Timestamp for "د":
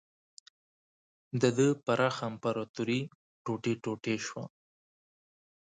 1.41-1.43